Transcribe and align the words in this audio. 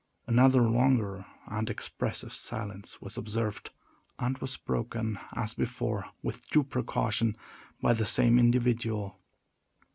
Another 0.25 0.63
longer 0.63 1.27
and 1.45 1.69
expressive 1.69 2.33
silence 2.33 3.03
was 3.03 3.19
observed, 3.19 3.69
and 4.17 4.35
was 4.39 4.57
broken, 4.57 5.19
as 5.33 5.53
before, 5.53 6.05
with 6.23 6.47
due 6.49 6.63
precaution, 6.63 7.37
by 7.83 7.93
the 7.93 8.05
same 8.07 8.39
individual. 8.39 9.19